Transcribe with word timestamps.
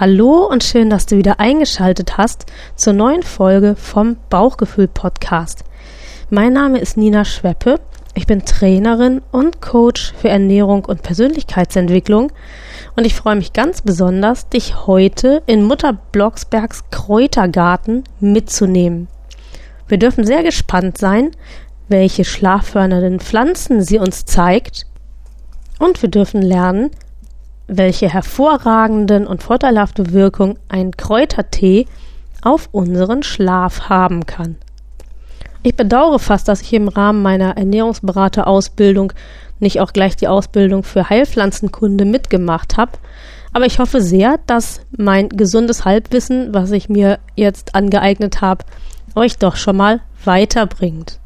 Hallo 0.00 0.46
und 0.46 0.64
schön, 0.64 0.88
dass 0.88 1.04
du 1.04 1.18
wieder 1.18 1.40
eingeschaltet 1.40 2.16
hast 2.16 2.46
zur 2.74 2.94
neuen 2.94 3.22
Folge 3.22 3.76
vom 3.76 4.16
Bauchgefühl 4.30 4.88
Podcast. 4.88 5.62
Mein 6.30 6.54
Name 6.54 6.78
ist 6.78 6.96
Nina 6.96 7.26
Schweppe. 7.26 7.80
Ich 8.14 8.26
bin 8.26 8.46
Trainerin 8.46 9.20
und 9.30 9.60
Coach 9.60 10.14
für 10.16 10.30
Ernährung 10.30 10.86
und 10.86 11.02
Persönlichkeitsentwicklung 11.02 12.32
und 12.96 13.04
ich 13.04 13.14
freue 13.14 13.36
mich 13.36 13.52
ganz 13.52 13.82
besonders, 13.82 14.48
dich 14.48 14.86
heute 14.86 15.42
in 15.44 15.64
Mutter 15.64 15.92
Blocksbergs 16.12 16.84
Kräutergarten 16.90 18.04
mitzunehmen. 18.20 19.08
Wir 19.86 19.98
dürfen 19.98 20.24
sehr 20.24 20.42
gespannt 20.42 20.96
sein, 20.96 21.32
welche 21.88 22.24
schlaffördernden 22.24 23.20
Pflanzen 23.20 23.82
sie 23.82 23.98
uns 23.98 24.24
zeigt 24.24 24.86
und 25.78 26.00
wir 26.00 26.08
dürfen 26.08 26.40
lernen, 26.40 26.90
welche 27.70 28.12
hervorragenden 28.12 29.26
und 29.26 29.42
vorteilhafte 29.42 30.12
Wirkung 30.12 30.58
ein 30.68 30.90
Kräutertee 30.96 31.86
auf 32.42 32.68
unseren 32.72 33.22
Schlaf 33.22 33.88
haben 33.88 34.26
kann. 34.26 34.56
Ich 35.62 35.76
bedauere 35.76 36.18
fast, 36.18 36.48
dass 36.48 36.62
ich 36.62 36.72
im 36.72 36.88
Rahmen 36.88 37.22
meiner 37.22 37.56
Ernährungsberaterausbildung 37.56 39.12
nicht 39.60 39.80
auch 39.80 39.92
gleich 39.92 40.16
die 40.16 40.26
Ausbildung 40.26 40.82
für 40.82 41.08
Heilpflanzenkunde 41.08 42.06
mitgemacht 42.06 42.76
habe, 42.76 42.92
aber 43.52 43.66
ich 43.66 43.78
hoffe 43.78 44.00
sehr, 44.00 44.40
dass 44.46 44.80
mein 44.96 45.28
gesundes 45.28 45.84
Halbwissen, 45.84 46.54
was 46.54 46.70
ich 46.72 46.88
mir 46.88 47.18
jetzt 47.36 47.74
angeeignet 47.74 48.40
habe, 48.40 48.64
euch 49.14 49.36
doch 49.38 49.56
schon 49.56 49.76
mal 49.76 50.00
weiterbringt. 50.24 51.19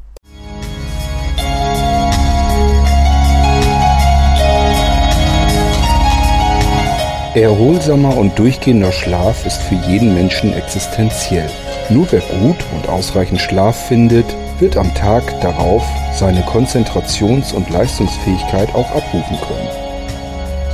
Erholsamer 7.41 8.15
und 8.15 8.39
durchgehender 8.39 8.93
Schlaf 8.93 9.45
ist 9.45 9.61
für 9.61 9.75
jeden 9.75 10.13
Menschen 10.13 10.53
existenziell. 10.53 11.49
Nur 11.89 12.07
wer 12.11 12.21
gut 12.21 12.55
und 12.73 12.87
ausreichend 12.87 13.41
Schlaf 13.41 13.87
findet, 13.87 14.25
wird 14.59 14.77
am 14.77 14.93
Tag 14.95 15.41
darauf 15.41 15.85
seine 16.13 16.43
Konzentrations- 16.43 17.53
und 17.53 17.69
Leistungsfähigkeit 17.69 18.73
auch 18.73 18.89
abrufen 18.95 19.37
können. 19.41 19.67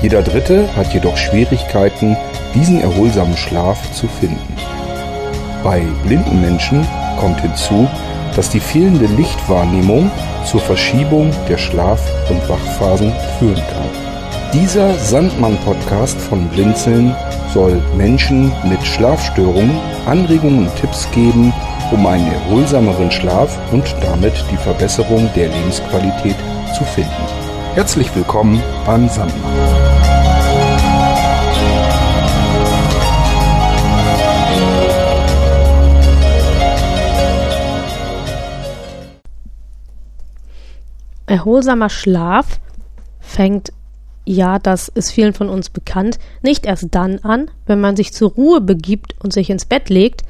Jeder 0.03 0.21
Dritte 0.21 0.75
hat 0.75 0.93
jedoch 0.93 1.17
Schwierigkeiten, 1.17 2.15
diesen 2.53 2.79
erholsamen 2.79 3.37
Schlaf 3.37 3.91
zu 3.93 4.07
finden. 4.07 4.55
Bei 5.63 5.81
blinden 6.03 6.41
Menschen 6.41 6.85
kommt 7.19 7.41
hinzu, 7.41 7.89
dass 8.35 8.51
die 8.51 8.59
fehlende 8.59 9.07
Lichtwahrnehmung 9.07 10.11
zur 10.45 10.61
Verschiebung 10.61 11.31
der 11.49 11.57
Schlaf- 11.57 12.29
und 12.29 12.47
Wachphasen 12.47 13.11
führen 13.39 13.55
kann. 13.55 14.10
Dieser 14.53 14.93
Sandmann-Podcast 14.95 16.19
von 16.19 16.49
Blinzeln 16.49 17.15
soll 17.53 17.81
Menschen 17.95 18.51
mit 18.67 18.85
Schlafstörungen 18.85 19.79
Anregungen 20.05 20.67
und 20.67 20.75
Tipps 20.75 21.09
geben, 21.11 21.53
um 21.89 22.05
einen 22.05 22.29
erholsameren 22.29 23.09
Schlaf 23.09 23.57
und 23.71 23.95
damit 24.01 24.33
die 24.51 24.57
Verbesserung 24.57 25.29
der 25.37 25.47
Lebensqualität 25.47 26.35
zu 26.77 26.83
finden. 26.83 27.11
Herzlich 27.75 28.13
willkommen 28.13 28.61
beim 28.85 29.07
Sandmann. 29.07 29.53
Erholsamer 41.25 41.89
Schlaf 41.89 42.59
fängt 43.21 43.71
ja, 44.25 44.59
das 44.59 44.87
ist 44.87 45.11
vielen 45.11 45.33
von 45.33 45.49
uns 45.49 45.69
bekannt, 45.69 46.19
nicht 46.41 46.65
erst 46.65 46.87
dann 46.91 47.19
an, 47.19 47.49
wenn 47.65 47.81
man 47.81 47.95
sich 47.95 48.13
zur 48.13 48.31
Ruhe 48.31 48.61
begibt 48.61 49.15
und 49.19 49.33
sich 49.33 49.49
ins 49.49 49.65
Bett 49.65 49.89
legt, 49.89 50.23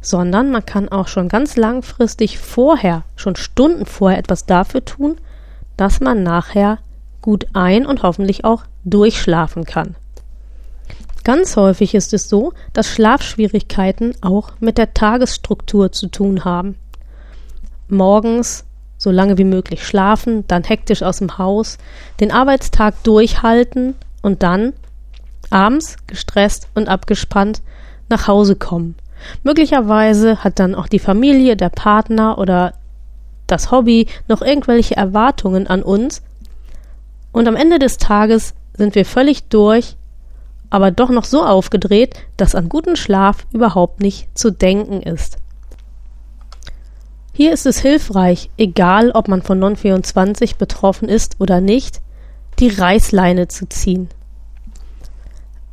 sondern 0.00 0.50
man 0.50 0.64
kann 0.66 0.88
auch 0.88 1.08
schon 1.08 1.28
ganz 1.28 1.56
langfristig 1.56 2.38
vorher, 2.38 3.04
schon 3.16 3.36
Stunden 3.36 3.86
vorher 3.86 4.18
etwas 4.18 4.46
dafür 4.46 4.84
tun, 4.84 5.16
dass 5.76 6.00
man 6.00 6.22
nachher 6.22 6.78
gut 7.22 7.46
ein- 7.52 7.86
und 7.86 8.02
hoffentlich 8.02 8.44
auch 8.44 8.64
durchschlafen 8.84 9.64
kann. 9.64 9.96
Ganz 11.24 11.56
häufig 11.56 11.94
ist 11.94 12.14
es 12.14 12.28
so, 12.28 12.52
dass 12.72 12.88
Schlafschwierigkeiten 12.88 14.14
auch 14.22 14.52
mit 14.60 14.78
der 14.78 14.94
Tagesstruktur 14.94 15.92
zu 15.92 16.08
tun 16.08 16.44
haben. 16.44 16.76
Morgens 17.88 18.64
so 18.98 19.10
lange 19.10 19.38
wie 19.38 19.44
möglich 19.44 19.86
schlafen, 19.86 20.44
dann 20.48 20.64
hektisch 20.64 21.02
aus 21.02 21.18
dem 21.18 21.38
Haus, 21.38 21.78
den 22.20 22.32
Arbeitstag 22.32 23.02
durchhalten 23.04 23.94
und 24.22 24.42
dann 24.42 24.74
abends 25.50 25.96
gestresst 26.06 26.68
und 26.74 26.88
abgespannt 26.88 27.62
nach 28.10 28.26
Hause 28.26 28.56
kommen. 28.56 28.96
Möglicherweise 29.42 30.44
hat 30.44 30.58
dann 30.58 30.74
auch 30.74 30.88
die 30.88 30.98
Familie, 30.98 31.56
der 31.56 31.70
Partner 31.70 32.38
oder 32.38 32.74
das 33.46 33.70
Hobby 33.70 34.06
noch 34.28 34.42
irgendwelche 34.42 34.96
Erwartungen 34.96 35.66
an 35.66 35.82
uns 35.82 36.22
und 37.32 37.46
am 37.48 37.56
Ende 37.56 37.78
des 37.78 37.98
Tages 37.98 38.54
sind 38.76 38.94
wir 38.94 39.04
völlig 39.04 39.44
durch, 39.44 39.96
aber 40.70 40.90
doch 40.90 41.10
noch 41.10 41.24
so 41.24 41.44
aufgedreht, 41.44 42.16
dass 42.36 42.54
an 42.54 42.68
guten 42.68 42.96
Schlaf 42.96 43.46
überhaupt 43.52 44.00
nicht 44.00 44.36
zu 44.36 44.50
denken 44.50 45.02
ist. 45.02 45.38
Hier 47.38 47.52
ist 47.52 47.66
es 47.66 47.78
hilfreich, 47.78 48.50
egal 48.58 49.12
ob 49.12 49.28
man 49.28 49.42
von 49.42 49.60
Non-24 49.60 50.56
betroffen 50.58 51.08
ist 51.08 51.36
oder 51.38 51.60
nicht, 51.60 52.00
die 52.58 52.66
Reißleine 52.66 53.46
zu 53.46 53.68
ziehen. 53.68 54.08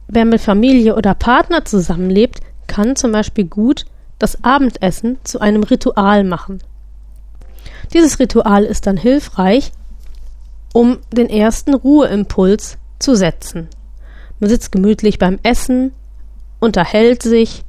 Wer 0.08 0.25
mit 0.25 0.42
Familie 0.42 0.96
oder 0.96 1.16
Partner 1.16 1.66
zusammenlebt, 1.66 2.42
kann 2.68 2.96
zum 2.96 3.12
Beispiel 3.12 3.46
gut 3.46 3.86
das 4.20 4.44
Abendessen 4.44 5.18
zu 5.24 5.40
einem 5.40 5.64
Ritual 5.64 6.24
machen. 6.24 6.62
Dieses 7.96 8.20
Ritual 8.20 8.64
ist 8.64 8.86
dann 8.86 8.98
hilfreich, 8.98 9.72
um 10.72 11.00
den 11.12 11.31
ersten 11.31 11.74
Ruheimpuls 11.74 12.78
zu 13.00 13.16
setzen. 13.16 13.70
Man 14.40 14.52
sitzt 14.52 14.72
gemütlich 14.72 15.18
beim 15.18 15.40
Essen, 15.42 15.94
unterhält 16.59 17.24
sich 17.24 17.64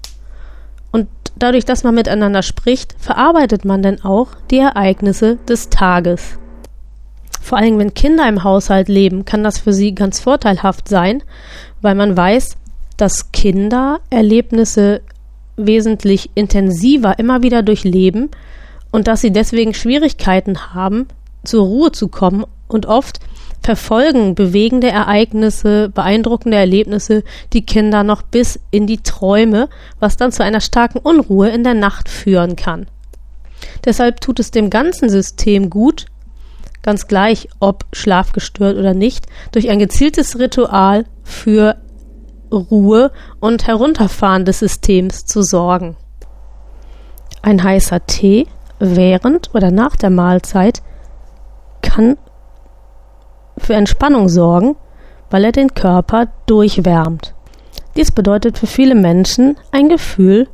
dadurch, 1.39 1.65
dass 1.65 1.85
man 1.85 1.95
miteinander 1.95 2.43
spricht, 2.43 2.95
verarbeitet 2.99 3.65
man 3.65 3.83
dann 3.83 4.03
auch 4.03 4.29
die 4.51 4.59
Ereignisse 4.59 5.37
des 5.49 5.71
Tages. 5.71 6.39
Vor 7.41 7.59
allem, 7.59 7.79
wenn 7.79 7.95
Kinder 7.95 8.29
im 8.29 8.43
Haushalt 8.43 8.89
leben, 8.89 9.25
kann 9.25 9.45
das 9.45 9.59
für 9.59 9.73
sie 9.73 9.95
ganz 9.95 10.19
vorteilhaft 10.19 10.89
sein, 10.89 11.23
weil 11.81 11.95
man 11.95 12.17
weiß, 12.17 12.57
dass 12.97 13.31
Kinder 13.31 14.01
Erlebnisse 14.11 15.03
wesentlich 15.57 16.31
intensiver 16.35 17.19
immer 17.19 17.43
wieder 17.43 17.63
durchleben 17.63 18.31
und 18.91 19.07
dass 19.07 19.21
sie 19.21 19.31
deswegen 19.31 19.75
Schwierigkeiten 19.75 20.75
haben, 20.75 21.07
zur 21.45 21.65
Ruhe 21.65 21.93
zu 21.93 22.09
kommen 22.09 22.45
und 22.69 22.87
oft 22.87 23.21
verfolgen 23.67 24.37
bewegende 24.37 24.89
Ereignisse, 24.89 25.89
beeindruckende 25.89 26.57
Erlebnisse 26.57 27.25
die 27.53 27.67
Kinder 27.67 28.05
noch 28.05 28.23
bis 28.23 28.61
in 28.71 28.87
die 28.87 29.03
Träume, 29.03 29.69
was 29.99 30.17
dann 30.17 30.31
zu 30.31 30.45
einer 30.45 30.61
starken 30.61 30.99
Unruhe 30.99 31.49
in 31.49 31.65
der 31.65 31.75
Nacht 31.75 32.09
führen 32.09 32.55
kann. 32.55 32.87
Deshalb 33.85 34.21
tut 34.21 34.39
es 34.39 34.53
dem 34.53 34.71
ganzen 34.71 35.09
System 35.09 35.69
gut, 35.69 36.07
ganz 36.83 37.09
gleich 37.09 37.49
ob 37.59 37.87
schlafgestört 37.93 38.79
oder 38.79 38.95
nicht, 38.95 39.27
durch 39.51 39.69
ein 39.69 39.81
gezieltes 39.81 40.39
Ritual 40.39 41.05
für 41.25 41.75
Ruhe 42.53 43.11
und 43.41 43.67
Herunterfahren 43.67 44.45
des 44.45 44.61
Systems 44.61 45.27
zu 45.27 45.43
sorgen. 45.43 45.97
Ein 47.43 47.65
heißer 47.65 48.07
Tee 48.07 48.47
während 48.79 49.53
oder 49.57 49.73
nach 49.73 49.97
der 49.97 50.11
Mahlzeit 50.11 50.83
kann 51.83 52.17
für 53.59 53.75
Entspannung 53.75 54.29
sorgen, 54.29 54.77
weil 55.31 55.45
er 55.45 55.53
den 55.53 55.75
Körper 55.75 56.29
durchwärmt. 56.47 57.35
Dies 57.97 58.13
bedeutet 58.13 58.59
für 58.59 58.67
viele 58.67 58.95
Menschen 58.95 59.57
ein 59.73 59.89
Gefühl 59.89 60.49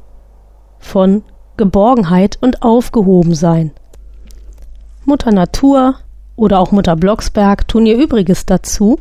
von 0.79 1.23
Geborgenheit 1.57 2.39
und 2.41 2.63
Aufgehobensein. 2.63 3.73
Mutter 5.05 5.33
Natur 5.33 5.97
oder 6.37 6.61
auch 6.61 6.73
Mutter 6.73 6.97
Blocksberg 6.97 7.67
tun 7.69 7.87
ihr 7.87 7.97
Übriges 7.97 8.47
dazu, 8.47 8.99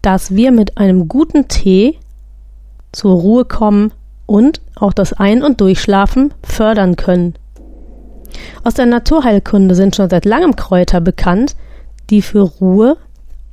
dass 0.00 0.34
wir 0.34 0.50
mit 0.50 0.78
einem 0.78 1.08
guten 1.08 1.48
Tee 1.48 1.98
zur 2.90 3.20
Ruhe 3.20 3.44
kommen 3.44 3.92
und 4.26 4.60
auch 4.74 4.92
das 4.92 5.12
Ein- 5.12 5.42
und 5.42 5.60
Durchschlafen 5.60 6.34
fördern 6.42 6.96
können. 6.96 7.34
Aus 8.64 8.74
der 8.74 8.86
Naturheilkunde 8.86 9.74
sind 9.74 9.94
schon 9.94 10.10
seit 10.10 10.24
langem 10.24 10.56
Kräuter 10.56 11.00
bekannt, 11.00 11.54
die 12.10 12.22
für 12.22 12.42
Ruhe 12.42 12.96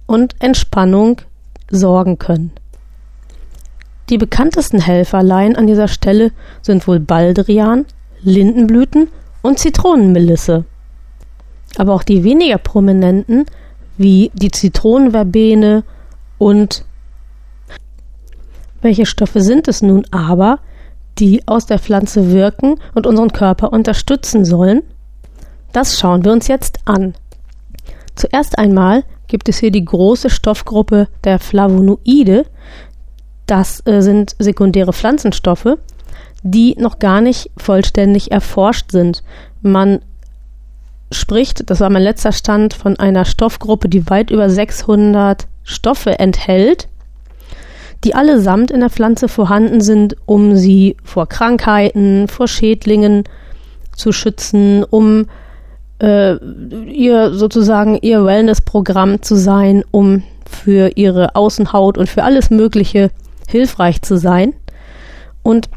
und 0.06 0.36
Entspannung 0.40 1.22
sorgen 1.70 2.18
können. 2.18 2.52
Die 4.10 4.18
bekanntesten 4.18 4.82
Helferlein 4.82 5.56
an 5.56 5.68
dieser 5.68 5.88
Stelle 5.88 6.32
sind 6.62 6.88
wohl 6.88 7.00
Baldrian, 7.00 7.86
Lindenblüten 8.22 9.08
und 9.44 9.60
Zitronenmelisse. 9.60 10.66
Aber 11.78 11.94
auch 11.94 12.04
die 12.04 12.24
weniger 12.24 12.58
prominenten 12.58 13.46
wie 13.98 14.32
die 14.34 14.52
Zitronenverbene 14.52 15.84
und 16.38 16.86
Welche 18.82 19.06
Stoffe 19.06 19.42
sind 19.42 19.68
es 19.68 19.82
nun 19.82 20.08
aber, 20.10 20.60
die 21.20 21.46
aus 21.48 21.66
der 21.66 21.80
Pflanze 21.80 22.32
wirken 22.32 22.80
und 22.96 23.06
unseren 23.06 23.32
Körper 23.32 23.74
unterstützen 23.74 24.46
sollen? 24.46 24.84
Das 25.74 26.00
schauen 26.00 26.24
wir 26.24 26.32
uns 26.32 26.48
jetzt 26.48 26.80
an. 26.86 27.14
Zuerst 28.20 28.60
einmal 28.60 29.06
gibt 29.30 29.48
es 29.48 29.60
hier 29.60 29.72
die 29.72 29.86
große 29.86 30.30
Stoffgruppe 30.30 31.08
der 31.24 31.40
Flavonoide. 31.40 32.46
Das 33.46 33.82
äh, 33.86 34.02
sind 34.02 34.36
sekundäre 34.40 34.92
Pflanzenstoffe, 34.92 35.78
die 36.44 36.76
noch 36.78 37.00
gar 37.00 37.22
nicht 37.22 37.50
vollständig 37.56 38.34
erforscht 38.34 38.92
sind. 38.92 39.24
Man 39.62 40.02
spricht, 41.14 41.70
das 41.70 41.80
war 41.80 41.90
mein 41.90 42.04
letzter 42.04 42.34
Stand, 42.34 42.74
von 42.74 43.00
einer 43.00 43.24
Stoffgruppe, 43.24 43.88
die 43.88 44.10
weit 44.10 44.32
über 44.32 44.50
600 44.50 45.48
Stoffe 45.64 46.20
enthält 46.20 46.90
die 48.06 48.16
allesamt 48.16 48.72
in 48.72 48.80
der 48.80 48.90
Pflanze 48.90 49.28
vorhanden 49.28 49.82
sind, 49.82 50.16
um 50.26 50.56
sie 50.56 50.96
vor 51.04 51.28
Krankheiten, 51.28 52.30
vor 52.30 52.48
Schädlingen 52.48 53.26
zu 53.94 54.14
schützen, 54.14 54.86
um 54.86 55.24
äh, 55.24 55.26
ihr 56.02 57.34
sozusagen 57.34 57.98
ihr 58.02 58.26
Wellness-Programm 58.26 59.22
zu 59.22 59.36
sein, 59.36 59.84
um 59.92 60.24
für 60.50 60.92
ihre 60.96 61.36
Außenhaut 61.36 61.98
und 61.98 62.10
für 62.10 62.24
alles 62.24 62.50
Mögliche 62.50 63.12
hilfreich 63.48 64.02
zu 64.02 64.18
sein. 64.18 64.54
Und 65.44 65.70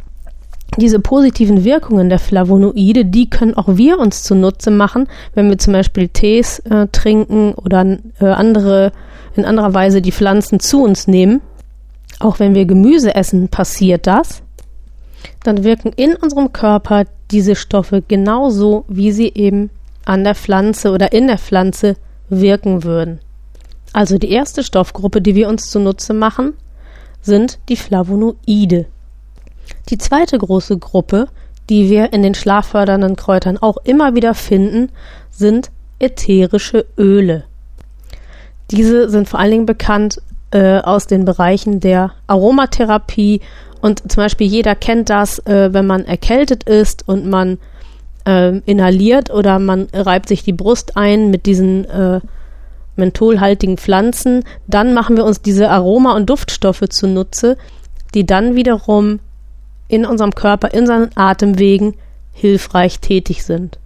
diese 0.78 1.00
positiven 1.00 1.64
Wirkungen 1.64 2.08
der 2.08 2.18
Flavonoide, 2.18 3.04
die 3.04 3.28
können 3.28 3.54
auch 3.54 3.76
wir 3.76 3.98
uns 3.98 4.22
zunutze 4.22 4.70
machen, 4.70 5.06
wenn 5.34 5.50
wir 5.50 5.58
zum 5.58 5.74
Beispiel 5.74 6.08
Tees 6.08 6.60
äh, 6.60 6.86
trinken 6.90 7.52
oder 7.54 7.98
äh, 8.20 8.26
andere 8.26 8.92
in 9.34 9.44
anderer 9.44 9.74
Weise 9.74 10.02
die 10.02 10.12
Pflanzen 10.12 10.60
zu 10.60 10.82
uns 10.82 11.06
nehmen. 11.06 11.40
Auch 12.20 12.38
wenn 12.38 12.54
wir 12.54 12.64
Gemüse 12.64 13.14
essen, 13.14 13.48
passiert 13.48 14.06
das. 14.06 14.42
Dann 15.44 15.64
wirken 15.64 15.92
in 15.96 16.14
unserem 16.14 16.52
Körper 16.52 17.04
diese 17.30 17.54
Stoffe 17.54 18.02
genauso, 18.06 18.84
wie 18.88 19.12
sie 19.12 19.32
eben 19.34 19.70
an 20.04 20.24
der 20.24 20.34
Pflanze 20.34 20.90
oder 20.90 21.12
in 21.12 21.26
der 21.26 21.38
Pflanze 21.38 21.96
wirken 22.28 22.84
würden. 22.84 23.20
Also 23.92 24.18
die 24.18 24.30
erste 24.30 24.62
Stoffgruppe, 24.62 25.20
die 25.20 25.34
wir 25.34 25.48
uns 25.48 25.70
zunutze 25.70 26.14
machen, 26.14 26.54
sind 27.20 27.58
die 27.68 27.76
Flavonoide. 27.76 28.86
Die 29.88 29.98
zweite 29.98 30.38
große 30.38 30.78
Gruppe, 30.78 31.28
die 31.68 31.90
wir 31.90 32.12
in 32.12 32.22
den 32.22 32.34
schlaffördernden 32.34 33.16
Kräutern 33.16 33.58
auch 33.58 33.76
immer 33.84 34.14
wieder 34.14 34.34
finden, 34.34 34.90
sind 35.30 35.70
ätherische 35.98 36.86
Öle. 36.98 37.44
Diese 38.70 39.08
sind 39.10 39.28
vor 39.28 39.38
allen 39.38 39.50
Dingen 39.50 39.66
bekannt 39.66 40.20
äh, 40.50 40.78
aus 40.78 41.06
den 41.06 41.24
Bereichen 41.24 41.80
der 41.80 42.12
Aromatherapie. 42.26 43.40
Und 43.80 44.10
zum 44.10 44.22
Beispiel 44.22 44.46
jeder 44.46 44.74
kennt 44.74 45.10
das, 45.10 45.38
äh, 45.40 45.72
wenn 45.72 45.86
man 45.86 46.04
erkältet 46.04 46.64
ist 46.64 47.08
und 47.08 47.26
man 47.26 47.58
äh, 48.26 48.58
inhaliert 48.66 49.30
oder 49.30 49.58
man 49.58 49.88
reibt 49.92 50.28
sich 50.28 50.42
die 50.42 50.52
Brust 50.52 50.96
ein 50.96 51.30
mit 51.30 51.46
diesen 51.46 51.84
äh, 51.86 52.20
mentholhaltigen 52.96 53.78
Pflanzen, 53.78 54.44
dann 54.66 54.94
machen 54.94 55.16
wir 55.16 55.24
uns 55.24 55.40
diese 55.40 55.70
Aroma- 55.70 56.14
und 56.14 56.28
Duftstoffe 56.28 56.84
zunutze, 56.88 57.56
die 58.14 58.26
dann 58.26 58.54
wiederum 58.54 59.20
in 59.88 60.04
unserem 60.04 60.34
Körper, 60.34 60.72
in 60.72 60.86
seinen 60.86 61.10
Atemwegen 61.16 61.94
hilfreich 62.32 63.00
tätig 63.00 63.44
sind. 63.44 63.78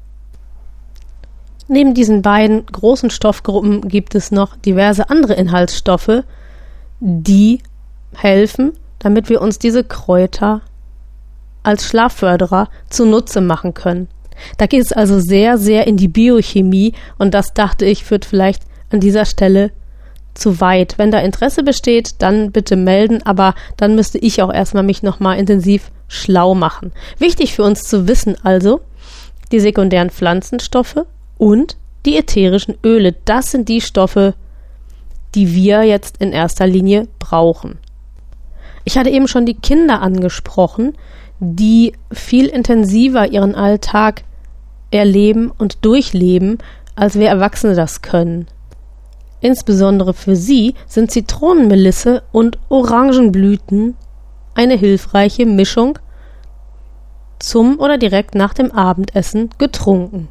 Neben 1.69 1.95
diesen 1.95 2.23
beiden 2.23 2.65
großen 2.67 3.11
Stoffgruppen 3.11 3.89
gibt 3.89 4.15
es 4.15 4.31
noch 4.31 4.57
diverse 4.57 5.11
andere 5.11 5.35
Inhaltsstoffe, 5.35 6.23
die 7.01 7.61
helfen, 8.15 8.73
damit 9.01 9.29
wir 9.29 9.43
uns 9.43 9.59
diese 9.59 9.83
Kräuter 9.83 10.63
als 11.65 11.85
Schlafförderer 11.85 12.69
zunutze 12.89 13.41
machen 13.41 13.75
können. 13.75 14.07
Da 14.59 14.67
geht 14.67 14.83
es 14.83 14.93
also 14.93 15.21
sehr, 15.21 15.59
sehr 15.59 15.87
in 15.87 15.97
die 15.97 16.09
Biochemie 16.09 16.93
und 17.19 17.35
das 17.35 17.55
dachte 17.55 17.85
ich 17.85 18.05
führt 18.05 18.25
vielleicht 18.25 18.63
an 18.91 19.01
dieser 19.01 19.25
Stelle 19.25 19.73
zu 20.35 20.61
weit. 20.61 20.99
Wenn 20.99 21.11
da 21.11 21.19
Interesse 21.19 21.63
besteht, 21.63 22.17
dann 22.19 22.53
bitte 22.53 22.77
melden, 22.77 23.23
aber 23.25 23.55
dann 23.77 23.95
müsste 23.95 24.19
ich 24.19 24.43
auch 24.43 24.53
erstmal 24.53 24.83
mich 24.83 25.03
nochmal 25.03 25.39
intensiv 25.39 25.91
schlau 26.09 26.55
machen. 26.55 26.93
Wichtig 27.19 27.55
für 27.55 27.63
uns 27.63 27.83
zu 27.83 28.07
wissen 28.07 28.37
also, 28.43 28.81
die 29.53 29.61
sekundären 29.61 30.11
Pflanzenstoffe 30.11 31.05
und 31.39 31.77
die 32.05 32.17
ätherischen 32.17 32.77
Öle, 32.85 33.15
das 33.25 33.51
sind 33.51 33.69
die 33.69 33.81
Stoffe, 33.81 34.35
die 35.35 35.55
wir 35.55 35.83
jetzt 35.83 36.19
in 36.19 36.33
erster 36.33 36.67
Linie 36.67 37.09
brauchen. 37.19 37.79
Ich 38.87 38.97
hatte 38.97 39.11
eben 39.11 39.27
schon 39.27 39.47
die 39.47 39.55
Kinder 39.55 40.01
angesprochen, 40.01 40.97
die 41.41 41.93
viel 42.13 42.47
intensiver 42.47 43.27
ihren 43.27 43.57
Alltag 43.57 44.23
erleben 44.93 45.51
und 45.51 45.85
durchleben, 45.85 46.59
als 46.95 47.19
wir 47.19 47.29
Erwachsene 47.29 47.75
das 47.75 48.01
können. 48.01 48.47
Insbesondere 49.41 50.15
für 50.15 50.37
sie 50.37 50.75
sind 50.87 51.11
Zitronenmelisse 51.11 52.23
und 52.31 52.59
Orangenblüten 52.69 53.97
eine 54.55 54.75
hilfreiche 54.75 55.47
Mischung 55.47 55.99
zum 57.41 57.81
oder 57.81 57.99
direkt 57.99 58.37
nach 58.37 58.55
dem 58.55 58.71
Abendessen 58.71 59.51
getrunken. 59.59 60.29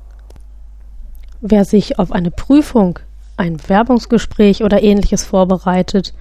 Wer 1.42 1.66
sich 1.66 2.00
auf 2.00 2.14
eine 2.14 2.32
Prüfung 2.32 3.00
ein 3.36 3.58
Werbungsgespräch 3.68 4.64
oder 4.64 4.82
ähnliches 4.82 5.26
vorbereitet 5.26 6.14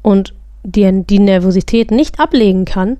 und 0.00 0.32
die, 0.62 1.04
die 1.04 1.18
Nervosität 1.18 1.90
nicht 1.90 2.20
ablegen 2.20 2.64
kann, 2.64 2.98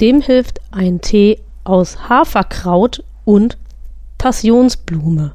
dem 0.00 0.20
hilft 0.20 0.60
ein 0.72 1.00
Tee 1.00 1.40
aus 1.62 2.08
Haferkraut 2.08 3.04
und 3.24 3.58
Passionsblume. 4.18 5.34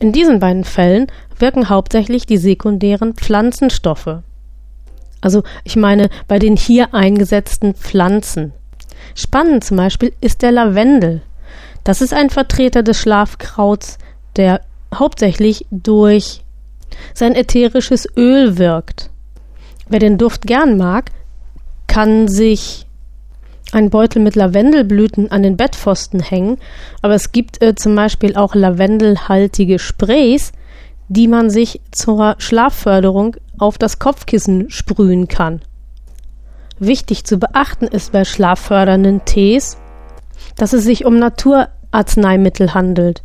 In 0.00 0.12
diesen 0.12 0.40
beiden 0.40 0.64
Fällen 0.64 1.06
wirken 1.38 1.68
hauptsächlich 1.68 2.26
die 2.26 2.36
sekundären 2.36 3.14
Pflanzenstoffe. 3.14 4.18
Also 5.20 5.42
ich 5.64 5.76
meine 5.76 6.10
bei 6.28 6.38
den 6.38 6.56
hier 6.56 6.94
eingesetzten 6.94 7.74
Pflanzen. 7.74 8.52
Spannend 9.14 9.64
zum 9.64 9.76
Beispiel 9.76 10.12
ist 10.20 10.42
der 10.42 10.52
Lavendel. 10.52 11.22
Das 11.84 12.00
ist 12.02 12.12
ein 12.12 12.30
Vertreter 12.30 12.82
des 12.82 12.98
Schlafkrauts, 12.98 13.98
der 14.36 14.60
hauptsächlich 14.94 15.66
durch 15.70 16.42
sein 17.14 17.34
ätherisches 17.34 18.06
Öl 18.16 18.58
wirkt. 18.58 19.10
Wer 19.88 19.98
den 19.98 20.18
Duft 20.18 20.46
gern 20.46 20.76
mag, 20.76 21.10
kann 21.86 22.28
sich 22.28 22.86
ein 23.72 23.90
Beutel 23.90 24.22
mit 24.22 24.36
Lavendelblüten 24.36 25.30
an 25.30 25.42
den 25.42 25.56
Bettpfosten 25.56 26.20
hängen, 26.20 26.58
aber 27.02 27.14
es 27.14 27.32
gibt 27.32 27.60
äh, 27.60 27.74
zum 27.74 27.94
Beispiel 27.94 28.36
auch 28.36 28.54
lavendelhaltige 28.54 29.78
Sprays, 29.78 30.52
die 31.08 31.28
man 31.28 31.50
sich 31.50 31.80
zur 31.90 32.36
Schlafförderung 32.38 33.36
auf 33.58 33.76
das 33.76 33.98
Kopfkissen 33.98 34.70
sprühen 34.70 35.28
kann. 35.28 35.60
Wichtig 36.78 37.24
zu 37.24 37.38
beachten 37.38 37.86
ist 37.86 38.12
bei 38.12 38.24
schlaffördernden 38.24 39.24
Tees, 39.24 39.76
dass 40.56 40.72
es 40.72 40.84
sich 40.84 41.04
um 41.04 41.18
Naturarzneimittel 41.18 42.74
handelt. 42.74 43.22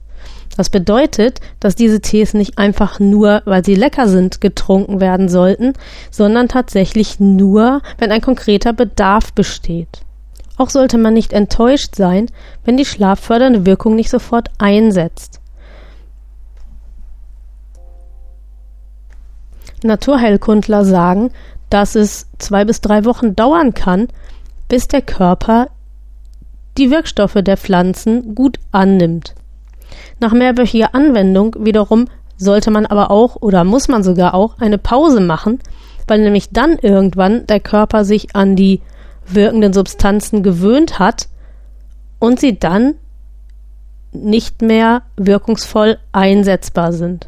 Das 0.59 0.69
bedeutet, 0.69 1.39
dass 1.61 1.75
diese 1.75 2.01
Tees 2.01 2.33
nicht 2.33 2.57
einfach 2.57 2.99
nur, 2.99 3.43
weil 3.45 3.63
sie 3.63 3.75
lecker 3.75 4.09
sind, 4.09 4.41
getrunken 4.41 4.99
werden 4.99 5.29
sollten, 5.29 5.71
sondern 6.11 6.49
tatsächlich 6.49 7.17
nur, 7.17 7.81
wenn 7.97 8.11
ein 8.11 8.19
konkreter 8.19 8.73
Bedarf 8.73 9.31
besteht. 9.31 10.01
Auch 10.57 10.69
sollte 10.69 10.97
man 10.97 11.13
nicht 11.13 11.31
enttäuscht 11.31 11.95
sein, 11.95 12.25
wenn 12.65 12.75
die 12.75 12.83
schlaffördernde 12.83 13.65
Wirkung 13.65 13.95
nicht 13.95 14.09
sofort 14.09 14.49
einsetzt. 14.57 15.39
Naturheilkundler 19.81 20.83
sagen, 20.83 21.31
dass 21.69 21.95
es 21.95 22.27
zwei 22.37 22.65
bis 22.65 22.81
drei 22.81 23.05
Wochen 23.05 23.33
dauern 23.33 23.73
kann, 23.73 24.09
bis 24.67 24.89
der 24.89 25.03
Körper 25.03 25.69
die 26.77 26.91
Wirkstoffe 26.91 27.37
der 27.41 27.55
Pflanzen 27.55 28.35
gut 28.35 28.59
annimmt. 28.73 29.35
Nach 30.19 30.33
mehrwöchiger 30.33 30.93
Anwendung 30.93 31.55
wiederum 31.59 32.05
sollte 32.37 32.71
man 32.71 32.85
aber 32.85 33.11
auch 33.11 33.35
oder 33.35 33.63
muss 33.63 33.87
man 33.87 34.03
sogar 34.03 34.33
auch 34.33 34.59
eine 34.59 34.77
Pause 34.77 35.19
machen, 35.19 35.59
weil 36.07 36.21
nämlich 36.21 36.49
dann 36.51 36.77
irgendwann 36.79 37.45
der 37.47 37.59
Körper 37.59 38.05
sich 38.05 38.35
an 38.35 38.55
die 38.55 38.81
wirkenden 39.27 39.73
Substanzen 39.73 40.41
gewöhnt 40.41 40.99
hat 40.99 41.27
und 42.19 42.39
sie 42.39 42.57
dann 42.57 42.95
nicht 44.11 44.61
mehr 44.61 45.03
wirkungsvoll 45.17 45.99
einsetzbar 46.11 46.93
sind. 46.93 47.27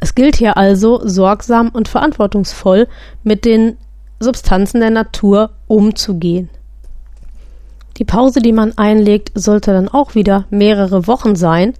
Es 0.00 0.14
gilt 0.14 0.36
hier 0.36 0.56
also, 0.56 1.00
sorgsam 1.04 1.68
und 1.70 1.88
verantwortungsvoll 1.88 2.88
mit 3.22 3.44
den 3.44 3.76
Substanzen 4.20 4.80
der 4.80 4.90
Natur 4.90 5.50
umzugehen. 5.66 6.50
Die 7.98 8.04
Pause, 8.04 8.40
die 8.40 8.52
man 8.52 8.78
einlegt, 8.78 9.32
sollte 9.34 9.72
dann 9.72 9.88
auch 9.88 10.14
wieder 10.14 10.46
mehrere 10.50 11.06
Wochen 11.06 11.34
sein, 11.34 11.74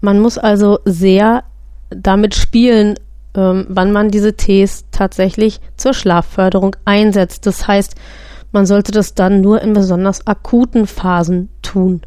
man 0.00 0.20
muss 0.20 0.38
also 0.38 0.78
sehr 0.84 1.44
damit 1.90 2.34
spielen, 2.34 2.96
ähm, 3.34 3.66
wann 3.68 3.92
man 3.92 4.10
diese 4.10 4.34
Tees 4.34 4.86
tatsächlich 4.90 5.60
zur 5.76 5.94
Schlafförderung 5.94 6.76
einsetzt. 6.84 7.46
Das 7.46 7.68
heißt, 7.68 7.94
man 8.52 8.66
sollte 8.66 8.92
das 8.92 9.14
dann 9.14 9.40
nur 9.40 9.60
in 9.62 9.72
besonders 9.72 10.26
akuten 10.26 10.86
Phasen 10.86 11.48
tun. 11.62 12.02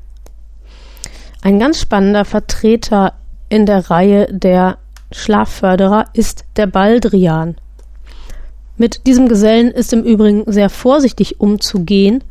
Ein 1.42 1.60
ganz 1.60 1.80
spannender 1.80 2.26
Vertreter 2.26 3.14
in 3.50 3.66
der 3.66 3.90
Reihe 3.90 4.28
der 4.32 4.78
Schlafförderer 5.12 6.06
ist 6.14 6.46
der 6.56 6.68
Baldrian. 6.68 7.56
Mit 8.78 9.08
diesem 9.08 9.28
Gesellen 9.28 9.72
ist 9.72 9.92
im 9.94 10.04
Übrigen 10.04 10.52
sehr 10.52 10.70
vorsichtig 10.70 11.40
umzugehen, 11.40 12.24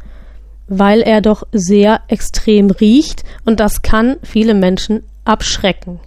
weil 0.68 1.00
er 1.00 1.20
doch 1.20 1.44
sehr 1.52 2.00
extrem 2.08 2.70
riecht 2.70 3.24
und 3.44 3.60
das 3.60 3.82
kann 3.82 4.16
viele 4.22 4.54
Menschen 4.54 5.02
abschrecken. 5.28 6.00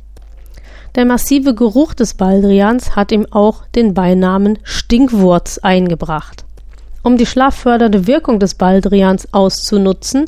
Der 0.95 1.05
massive 1.05 1.55
Geruch 1.55 1.93
des 1.93 2.15
Baldrians 2.15 2.95
hat 2.95 3.11
ihm 3.11 3.25
auch 3.31 3.65
den 3.67 3.93
Beinamen 3.93 4.59
Stinkwurz 4.63 5.57
eingebracht. 5.59 6.43
Um 7.03 7.17
die 7.17 7.25
schlaffördernde 7.25 8.07
Wirkung 8.07 8.39
des 8.39 8.55
Baldrians 8.55 9.33
auszunutzen, 9.33 10.25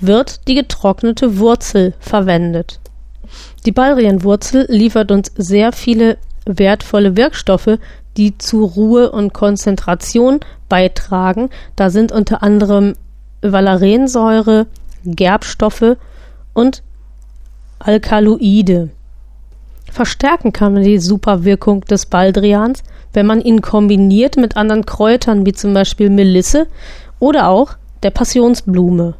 wird 0.00 0.48
die 0.48 0.54
getrocknete 0.54 1.38
Wurzel 1.38 1.94
verwendet. 2.00 2.80
Die 3.64 3.72
Baldrianwurzel 3.72 4.66
liefert 4.68 5.12
uns 5.12 5.30
sehr 5.36 5.72
viele 5.72 6.18
wertvolle 6.44 7.16
Wirkstoffe, 7.16 7.78
die 8.16 8.36
zu 8.36 8.64
Ruhe 8.64 9.12
und 9.12 9.32
Konzentration 9.32 10.40
beitragen. 10.68 11.50
Da 11.76 11.88
sind 11.88 12.10
unter 12.10 12.42
anderem 12.42 12.94
Valeriensäure, 13.40 14.66
Gerbstoffe 15.04 15.96
und 16.52 16.82
Alkaloide. 17.84 18.90
Verstärken 19.90 20.52
kann 20.52 20.74
man 20.74 20.84
die 20.84 20.98
Superwirkung 20.98 21.82
des 21.82 22.06
Baldrians, 22.06 22.82
wenn 23.12 23.26
man 23.26 23.40
ihn 23.40 23.60
kombiniert 23.60 24.36
mit 24.36 24.56
anderen 24.56 24.86
Kräutern 24.86 25.44
wie 25.44 25.52
zum 25.52 25.74
Beispiel 25.74 26.08
Melisse 26.08 26.66
oder 27.18 27.48
auch 27.48 27.74
der 28.02 28.10
Passionsblume. 28.10 29.14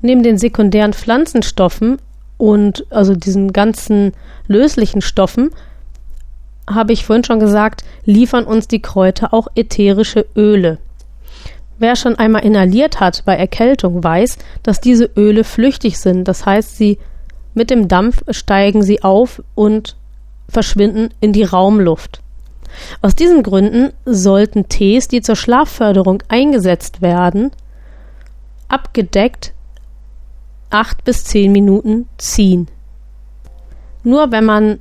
Neben 0.00 0.22
den 0.22 0.38
sekundären 0.38 0.92
Pflanzenstoffen 0.92 1.98
und 2.38 2.86
also 2.90 3.14
diesen 3.14 3.52
ganzen 3.52 4.12
löslichen 4.48 5.02
Stoffen 5.02 5.50
habe 6.68 6.92
ich 6.92 7.04
vorhin 7.04 7.24
schon 7.24 7.40
gesagt, 7.40 7.84
liefern 8.04 8.44
uns 8.44 8.68
die 8.68 8.82
Kräuter 8.82 9.34
auch 9.34 9.48
ätherische 9.54 10.26
Öle. 10.36 10.78
Wer 11.78 11.96
schon 11.96 12.16
einmal 12.16 12.44
inhaliert 12.44 13.00
hat 13.00 13.24
bei 13.24 13.34
Erkältung, 13.34 14.04
weiß, 14.04 14.38
dass 14.62 14.80
diese 14.80 15.10
Öle 15.16 15.44
flüchtig 15.44 15.98
sind. 15.98 16.28
Das 16.28 16.46
heißt, 16.46 16.76
sie 16.76 16.98
mit 17.54 17.70
dem 17.70 17.88
Dampf 17.88 18.22
steigen 18.30 18.82
sie 18.82 19.02
auf 19.02 19.42
und 19.54 19.96
verschwinden 20.48 21.10
in 21.20 21.32
die 21.32 21.44
Raumluft. 21.44 22.20
Aus 23.02 23.14
diesen 23.14 23.42
Gründen 23.42 23.92
sollten 24.04 24.68
Tees, 24.68 25.08
die 25.08 25.20
zur 25.20 25.36
Schlafförderung 25.36 26.22
eingesetzt 26.28 27.02
werden, 27.02 27.50
abgedeckt 28.68 29.52
acht 30.70 31.04
bis 31.04 31.24
zehn 31.24 31.52
Minuten 31.52 32.08
ziehen. 32.16 32.68
Nur 34.02 34.32
wenn 34.32 34.44
man 34.44 34.78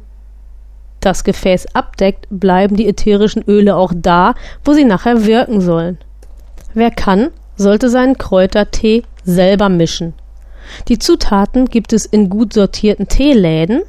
das 1.01 1.23
Gefäß 1.23 1.75
abdeckt, 1.75 2.27
bleiben 2.29 2.75
die 2.75 2.87
ätherischen 2.87 3.43
Öle 3.47 3.75
auch 3.75 3.91
da, 3.93 4.35
wo 4.63 4.73
sie 4.73 4.85
nachher 4.85 5.25
wirken 5.25 5.59
sollen. 5.61 5.97
Wer 6.73 6.91
kann, 6.91 7.29
sollte 7.55 7.89
seinen 7.89 8.17
Kräutertee 8.17 9.03
selber 9.23 9.69
mischen. 9.69 10.13
Die 10.87 10.99
Zutaten 10.99 11.65
gibt 11.65 11.93
es 11.93 12.05
in 12.05 12.29
gut 12.29 12.53
sortierten 12.53 13.07
Teeläden, 13.07 13.83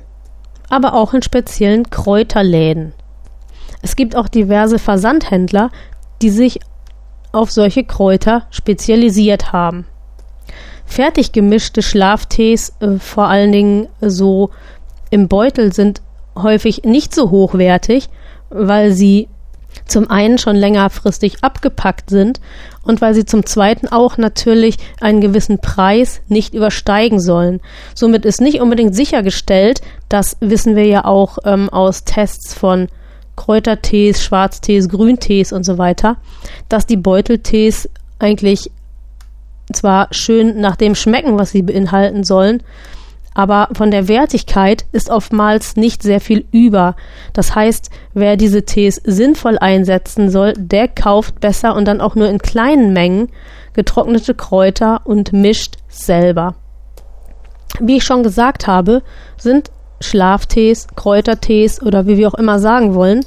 aber 0.69 0.95
auch 0.95 1.15
in 1.15 1.23
speziellen 1.23 1.91
Kräuterläden. 1.91 2.93
Es 3.83 3.97
gibt 3.97 4.17
auch 4.17 4.29
diverse 4.29 4.79
Versandhändler, 4.79 5.71
die 6.23 6.31
sich 6.31 6.61
auf 7.33 7.51
solche 7.51 7.85
Kräuter 7.85 8.47
spezialisiert 8.51 9.53
haben. 9.53 9.87
Fertig 10.85 11.33
gemischte 11.33 11.83
Schlaftees, 11.83 12.75
äh, 12.81 12.99
vor 12.99 13.29
allen 13.29 13.53
Dingen 13.53 13.89
so 14.01 14.51
im 15.11 15.29
Beutel, 15.29 15.73
sind 15.73 16.03
häufig 16.37 16.83
nicht 16.85 17.15
so 17.15 17.31
hochwertig, 17.31 18.09
weil 18.51 18.93
sie 18.93 19.29
zum 19.87 20.11
einen 20.11 20.39
schon 20.39 20.57
längerfristig 20.57 21.43
abgepackt 21.43 22.11
sind 22.11 22.41
und 22.85 23.01
weil 23.01 23.15
sie 23.15 23.25
zum 23.25 23.47
zweiten 23.47 23.89
auch 23.89 24.17
natürlich 24.17 24.77
einen 25.01 25.21
gewissen 25.21 25.59
Preis 25.59 26.21
nicht 26.29 26.55
übersteigen 26.55 27.21
sollen. 27.21 27.61
Somit 27.95 28.25
ist 28.25 28.41
nicht 28.41 28.61
unbedingt 28.61 28.95
sichergestellt, 28.95 29.81
das 30.09 30.37
wissen 30.41 30.77
wir 30.77 30.87
ja 30.87 31.05
auch 31.05 31.39
ähm, 31.45 31.69
aus 31.69 32.05
Tests 32.05 32.55
von 32.55 32.89
Kräutertees, 33.37 34.23
Schwarztees, 34.23 34.89
Grüntees 34.89 35.53
und 35.53 35.65
so 35.65 35.79
weiter, 35.79 36.17
dass 36.69 36.87
die 36.87 36.97
Beuteltees 36.97 37.89
eigentlich 38.19 38.71
zwar 39.73 40.09
schön 40.11 40.61
nach 40.61 40.77
dem 40.77 40.95
schmecken, 40.95 41.39
was 41.39 41.51
sie 41.51 41.63
beinhalten 41.63 42.25
sollen, 42.25 42.63
aber 43.35 43.69
von 43.73 43.91
der 43.91 44.09
Wertigkeit 44.09 44.85
ist 44.93 45.11
oftmals 45.11 45.77
nicht 45.77 46.03
sehr 46.03 46.21
viel 46.21 46.45
über. 46.51 46.97
Das 47.33 47.55
heißt, 47.55 47.91
wer 48.15 48.37
diese 48.37 48.65
Tees 48.65 49.01
sinnvoll 49.05 49.59
einsetzen 49.59 50.31
soll, 50.31 50.53
der 50.57 50.89
kauft 50.89 51.41
besser 51.41 51.75
und 51.75 51.87
dann 51.87 52.01
auch 52.01 52.15
nur 52.15 52.29
in 52.29 52.39
kleinen 52.39 52.93
Mengen 52.93 53.29
getrocknete 53.73 54.35
Kräuter 54.35 55.01
und 55.05 55.33
mischt 55.33 55.77
selber. 55.89 56.55
Wie 57.81 57.97
ich 57.97 58.05
schon 58.05 58.23
gesagt 58.23 58.67
habe, 58.67 59.03
sind 59.39 59.71
Schlaftees, 60.01 60.89
Kräutertees 60.95 61.81
oder 61.83 62.07
wie 62.07 62.19
wir 62.19 62.29
auch 62.29 62.35
immer 62.35 62.59
sagen 62.59 62.95
wollen, 62.95 63.25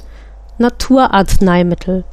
Naturarzneimittel. 0.58 2.04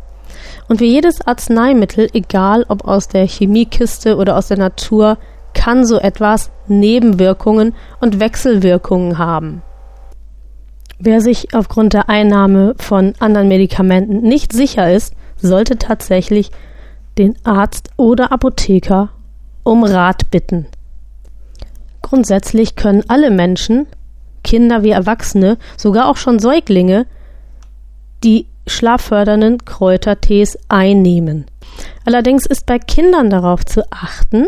Und 0.67 0.79
wie 0.79 0.88
jedes 0.88 1.25
Arzneimittel, 1.25 2.09
egal 2.13 2.65
ob 2.67 2.88
aus 2.88 3.07
der 3.07 3.27
Chemiekiste 3.27 4.17
oder 4.17 4.38
aus 4.38 4.47
der 4.47 4.57
Natur, 4.57 5.17
kann 5.53 5.85
so 5.85 6.00
etwas 6.00 6.51
Nebenwirkungen 6.67 7.74
und 8.00 8.20
Wechselwirkungen 8.20 9.17
haben. 9.17 9.62
Wer 11.00 11.22
sich 11.22 11.53
aufgrund 11.53 11.93
der 11.93 12.10
Einnahme 12.10 12.75
von 12.77 13.13
anderen 13.20 13.48
Medikamenten 13.48 14.22
nicht 14.22 14.53
sicher 14.53 14.91
ist, 14.91 15.13
sollte 15.36 15.77
tatsächlich 15.77 16.51
den 17.17 17.36
Arzt 17.43 17.89
oder 17.98 18.32
Apotheker 18.32 19.10
um 19.63 19.84
Rat 19.84 20.32
bitten. 20.32 20.67
Grundsätzlich 22.01 22.75
können 22.75 23.03
alle 23.08 23.32
Menschen, 23.32 23.88
Kinder 24.43 24.84
wie 24.84 24.91
Erwachsene, 24.91 25.58
sogar 25.77 26.08
auch 26.08 26.17
schon 26.17 26.39
Säuglinge, 26.39 27.05
die 28.24 28.48
schlaffördernden 28.67 29.65
Kräutertees 29.65 30.58
einnehmen. 30.70 31.46
Allerdings 32.05 32.46
ist 32.46 32.65
bei 32.65 32.79
Kindern 32.79 33.29
darauf 33.29 33.65
zu 33.65 33.84
achten, 33.91 34.48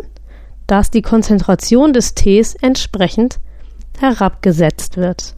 dass 0.67 0.91
die 0.91 1.01
Konzentration 1.01 1.93
des 1.93 2.15
Tees 2.15 2.55
entsprechend 2.55 3.39
herabgesetzt 3.99 4.97
wird. 4.97 5.35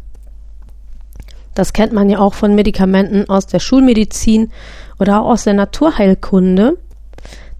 Das 1.53 1.73
kennt 1.73 1.91
man 1.91 2.09
ja 2.09 2.19
auch 2.19 2.33
von 2.33 2.53
Medikamenten 2.53 3.29
aus 3.29 3.47
der 3.47 3.59
Schulmedizin 3.59 4.51
oder 4.99 5.21
auch 5.21 5.31
aus 5.31 5.43
der 5.43 5.53
Naturheilkunde, 5.53 6.77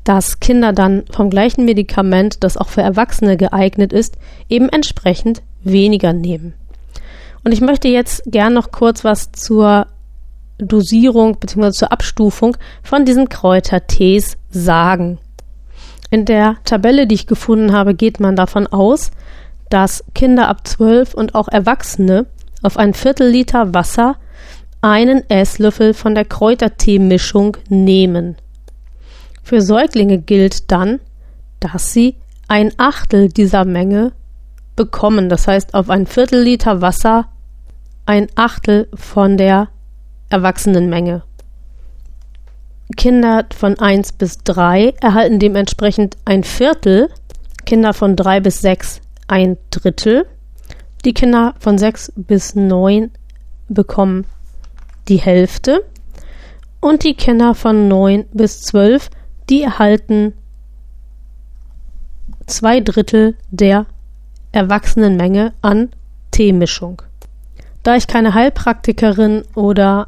dass 0.04 0.40
Kinder 0.40 0.72
dann 0.72 1.04
vom 1.12 1.30
gleichen 1.30 1.66
Medikament, 1.66 2.44
das 2.44 2.58
auch 2.58 2.70
für 2.70 2.82
Erwachsene 2.82 3.38
geeignet 3.38 3.92
ist, 3.92 4.18
eben 4.50 4.70
entsprechend 4.70 5.42
weniger 5.64 6.14
nehmen. 6.14 6.54
Und 7.44 7.54
ich 7.54 7.62
möchte 7.62 7.88
jetzt 7.88 8.24
gern 8.26 8.54
noch 8.54 8.72
kurz 8.72 9.04
was 9.04 9.32
zur 9.32 9.88
Dosierung 10.58 11.38
bzw. 11.40 11.72
zur 11.72 11.92
Abstufung 11.92 12.58
von 12.84 13.06
diesen 13.06 13.30
Kräutertees 13.30 14.38
sagen. 14.50 15.20
In 16.10 16.26
der 16.26 16.58
Tabelle, 16.64 17.08
die 17.08 17.16
ich 17.16 17.28
gefunden 17.28 17.74
habe, 17.74 17.94
geht 17.94 18.20
man 18.20 18.36
davon 18.36 18.68
aus, 18.68 19.12
dass 19.70 20.04
Kinder 20.16 20.48
ab 20.48 20.66
12 20.68 21.14
und 21.14 21.36
auch 21.36 21.48
Erwachsene 21.48 22.26
auf 22.64 22.78
ein 22.78 22.94
Viertel 22.94 23.30
Liter 23.30 23.74
Wasser 23.74 24.16
einen 24.82 25.30
Esslöffel 25.30 25.94
von 25.94 26.16
der 26.16 26.26
Kräuterteemischung 26.26 27.58
nehmen. 27.68 28.38
Für 29.44 29.62
Säuglinge 29.62 30.20
gilt 30.20 30.72
dann, 30.72 31.00
dass 31.60 31.94
sie 31.94 32.16
ein 32.48 32.72
Achtel 32.78 33.30
dieser 33.30 33.66
Menge 33.66 34.14
bekommen. 34.76 35.28
Das 35.28 35.48
heißt, 35.48 35.74
auf 35.74 35.90
ein 35.90 36.08
Viertel 36.08 36.42
Liter 36.42 36.82
Wasser 36.82 37.28
ein 38.06 38.28
Achtel 38.36 38.88
von 38.94 39.38
der 39.38 39.70
Erwachsenenmenge. 40.30 41.24
Kinder 42.96 43.46
von 43.56 43.78
1 43.78 44.14
bis 44.14 44.38
3 44.44 44.94
erhalten 45.02 45.40
dementsprechend 45.40 46.18
ein 46.26 46.44
Viertel, 46.44 47.10
Kinder 47.66 47.94
von 47.94 48.16
3 48.16 48.40
bis 48.40 48.62
6 48.62 49.02
ein 49.28 49.58
Drittel, 49.72 50.26
die 51.04 51.14
Kinder 51.14 51.54
von 51.60 51.78
6 51.78 52.14
bis 52.16 52.56
9 52.56 53.12
bekommen 53.68 54.26
die 55.10 55.18
Hälfte 55.18 55.84
und 56.80 57.04
die 57.04 57.16
Kinder 57.16 57.56
von 57.56 57.88
9 57.88 58.26
bis 58.32 58.62
12, 58.62 59.10
die 59.50 59.64
erhalten 59.64 60.34
zwei 62.46 62.80
Drittel 62.80 63.36
der 63.50 63.86
Erwachsenenmenge 64.54 65.54
an 65.62 65.90
Teemischung. 66.32 67.02
Da 67.84 67.96
ich 67.96 68.08
keine 68.08 68.34
Heilpraktikerin 68.34 69.44
oder 69.56 70.08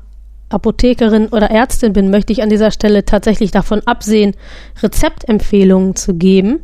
Apothekerin 0.50 1.28
oder 1.28 1.50
Ärztin 1.52 1.94
bin, 1.94 2.10
möchte 2.10 2.34
ich 2.34 2.42
an 2.42 2.50
dieser 2.50 2.72
Stelle 2.72 3.06
tatsächlich 3.06 3.52
davon 3.52 3.82
absehen, 3.86 4.36
Rezeptempfehlungen 4.82 5.96
zu 5.96 6.16
geben. 6.16 6.60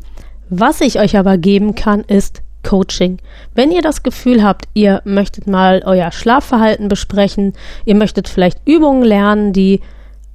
Was 0.49 0.81
ich 0.81 0.99
euch 0.99 1.17
aber 1.17 1.37
geben 1.37 1.75
kann, 1.75 2.01
ist 2.01 2.41
Coaching. 2.63 3.19
Wenn 3.53 3.71
ihr 3.71 3.81
das 3.81 4.03
Gefühl 4.03 4.43
habt, 4.43 4.65
ihr 4.73 5.01
möchtet 5.05 5.47
mal 5.47 5.83
euer 5.85 6.11
Schlafverhalten 6.11 6.87
besprechen, 6.87 7.53
ihr 7.85 7.95
möchtet 7.95 8.27
vielleicht 8.27 8.59
Übungen 8.67 9.03
lernen, 9.03 9.53
die 9.53 9.81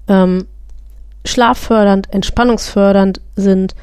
ähm, 0.08 0.46
schlaffördernd, 1.24 2.12
entspannungsfördernd 2.12 3.20
sind, 3.36 3.74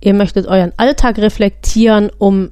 ihr 0.00 0.14
möchtet 0.14 0.46
euren 0.46 0.72
Alltag 0.76 1.18
reflektieren, 1.18 2.10
um 2.18 2.50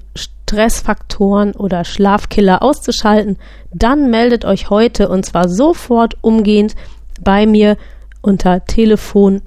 Stressfaktoren 0.52 1.52
oder 1.52 1.82
Schlafkiller 1.82 2.62
auszuschalten, 2.62 3.38
dann 3.73 4.11
meldet 4.11 4.44
euch 4.44 4.68
heute 4.68 5.09
und 5.09 5.25
zwar 5.25 5.49
sofort 5.49 6.18
umgehend 6.21 6.75
bei 7.23 7.47
mir 7.47 7.78
unter 8.21 8.66
Telefon 8.66 9.40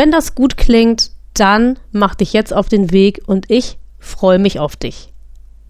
Wenn 0.00 0.10
das 0.10 0.34
gut 0.34 0.56
klingt, 0.56 1.10
dann 1.34 1.78
mach 1.92 2.14
dich 2.14 2.32
jetzt 2.32 2.54
auf 2.54 2.70
den 2.70 2.90
Weg 2.90 3.20
und 3.26 3.50
ich 3.50 3.76
freue 3.98 4.38
mich 4.38 4.58
auf 4.58 4.74
dich. 4.74 5.09